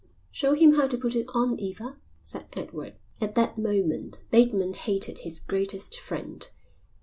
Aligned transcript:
"Show 0.31 0.55
him 0.55 0.71
how 0.73 0.87
to 0.87 0.97
put 0.97 1.15
it 1.15 1.27
on, 1.35 1.59
Eva," 1.59 1.95
said 2.23 2.47
Edward. 2.53 2.95
At 3.21 3.35
that 3.35 3.59
moment 3.59 4.23
Bateman 4.31 4.73
hated 4.73 5.19
his 5.19 5.39
greatest 5.39 5.99
friend. 5.99 6.47